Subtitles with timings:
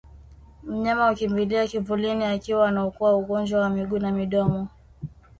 [0.63, 4.67] Mnyama hukimbilia kivulini akiwa anaugua ugonjwa wa miguu na midomo